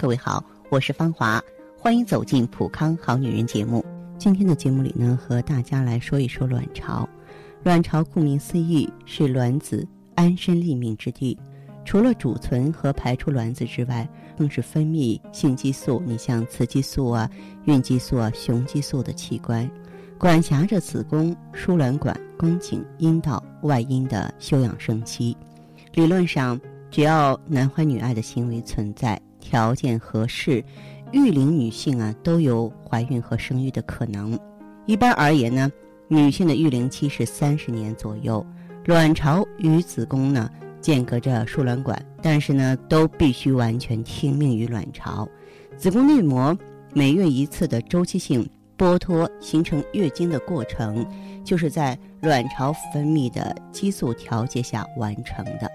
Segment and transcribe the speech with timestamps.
[0.00, 1.38] 各位好，我是芳华，
[1.78, 3.84] 欢迎走进普康好女人节目。
[4.16, 7.06] 今天的节目里呢，和大家来说一说卵巢。
[7.64, 11.38] 卵巢顾名思义是卵子安身立命之地，
[11.84, 14.08] 除了储存和排出卵子之外，
[14.38, 17.30] 更是分泌性激素，你像雌激素啊、
[17.66, 19.70] 孕激素啊、雄激素的器官，
[20.16, 25.36] 管辖着子宫、输卵管、宫颈、阴道、外阴的休养生息。
[25.92, 26.58] 理论上，
[26.90, 29.20] 只要男欢女爱的行为存在。
[29.40, 30.62] 条件合适，
[31.10, 34.38] 育龄女性啊都有怀孕和生育的可能。
[34.86, 35.70] 一般而言呢，
[36.08, 38.44] 女性的育龄期是三十年左右。
[38.86, 40.50] 卵巢与子宫呢
[40.80, 45.28] 间隔着输卵管，但是呢都必须完全听命于卵巢。
[45.76, 46.56] 子宫内膜
[46.94, 48.48] 每月一次的周期性
[48.80, 51.06] 剥脱形成月经的过程，
[51.44, 55.70] 就是在卵巢分泌的激素调节下完成的。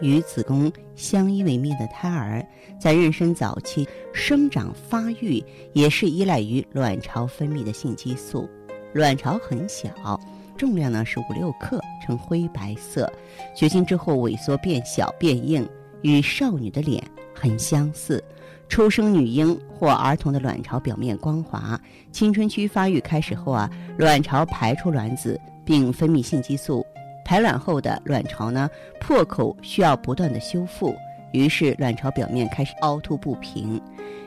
[0.00, 2.44] 与子宫相依为命的胎儿，
[2.76, 5.40] 在妊娠早期生长发育
[5.72, 8.50] 也是依赖于卵巢分泌的性激素。
[8.92, 10.20] 卵巢很小，
[10.56, 13.08] 重量呢是五六克，呈灰白色，
[13.54, 15.64] 绝经之后萎缩变小变硬，
[16.02, 17.00] 与少女的脸
[17.32, 18.20] 很相似。
[18.68, 21.80] 出生女婴或儿童的卵巢表面光滑。
[22.12, 26.84] 青春期发育开始后啊，卵巢排出卵子并分泌性激素。
[27.24, 30.94] 排卵后的卵巢呢，破口需要不断的修复，
[31.32, 33.80] 于是卵巢表面开始凹凸不平。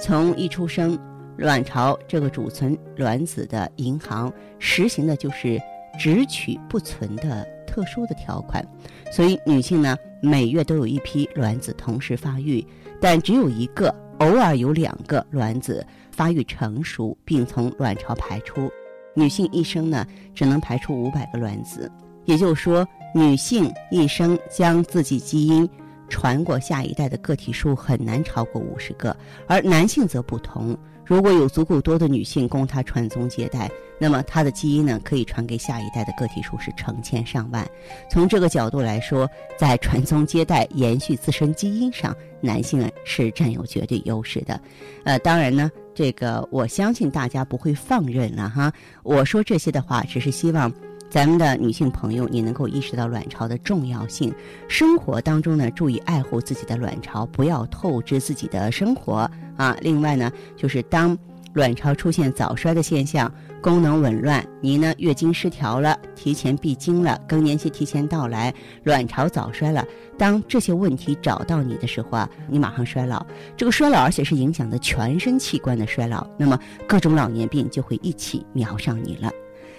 [0.00, 0.98] 从一出生，
[1.36, 5.60] 卵巢这个储存卵子的银行实行的就是
[5.98, 8.62] 只取不存的特殊的条款，
[9.10, 12.66] 所以女性呢每月都有一批卵子同时发育，
[13.00, 18.70] 但只有一个，偶尔有两个卵子发育成熟并从卵巢排出。
[19.16, 21.90] 女性一生呢只能排出五百个卵子。
[22.24, 25.68] 也就是说，女性一生将自己基因
[26.08, 29.16] 传过下一代的个体数很难超过五十个，
[29.48, 30.78] 而男性则不同。
[31.04, 33.68] 如果有足够多的女性供他传宗接代，
[34.02, 37.64] 那么它的基因呢，可以传给下一代的个体数是成千上万。
[38.10, 44.60] 从这个角度来说，在传宗接代、延续自身基因上，男性是占有绝对优势的。
[45.04, 48.72] 呃，当然呢，这个我相信大家不会放任了哈。
[49.04, 50.72] 我说这些的话，只是希望。
[51.08, 54.34] 咱们的女性朋友，你能够意识到卵巢的重要性，
[54.66, 59.76] 生活当中呢，注意爱护自己的卵巢，不要透支自己的生活啊。
[59.82, 61.14] 另外呢，就是当
[61.54, 68.52] 卵巢出现早衰的现象，功能紊乱，您呢月经失调了，提前闭经了，更年期提前到来，
[68.84, 69.86] 卵巢早衰了，
[70.16, 73.24] 当这些问题找到你的时候啊，你马上衰老，
[73.56, 79.30] 这个衰老而且是影响的全身器官的衰老，那么各种老年病就会一起瞄上你了。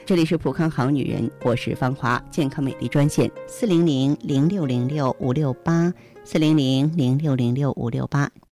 [0.06, 8.30] 这里是普康好女人，我是芳华，健康美丽专线四零零零六零六五六八四零零零六零六五六八。